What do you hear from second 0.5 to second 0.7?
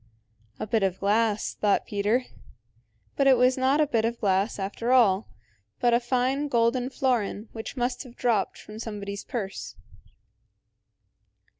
"A